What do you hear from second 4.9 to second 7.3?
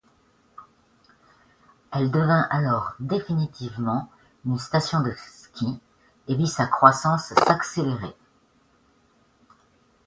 de ski et vit sa croissance